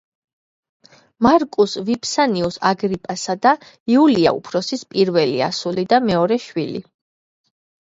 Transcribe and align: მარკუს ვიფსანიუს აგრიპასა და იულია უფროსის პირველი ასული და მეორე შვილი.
მარკუს 1.25 1.75
ვიფსანიუს 1.89 2.57
აგრიპასა 2.71 3.37
და 3.45 3.53
იულია 3.95 4.35
უფროსის 4.41 4.87
პირველი 4.97 5.39
ასული 5.51 5.87
და 5.95 6.03
მეორე 6.11 6.43
შვილი. 6.51 6.85